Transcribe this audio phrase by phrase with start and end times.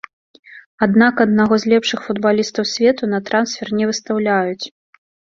[0.85, 4.65] Аднак аднаго з лепшых футбалістаў свету на трансфер не выстаўляюць.